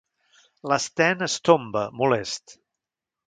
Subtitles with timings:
[0.71, 2.57] L'Sten es tomba, molest.